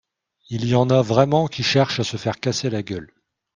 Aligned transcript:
Il 0.49 0.65
y 0.67 0.73
en 0.73 0.89
a 0.89 1.03
vraiment 1.03 1.45
qui 1.47 1.61
cherchent 1.61 1.99
à 1.99 2.03
se 2.03 2.17
faire 2.17 2.39
casser 2.39 2.71
la 2.71 2.81
gueule 2.81 3.13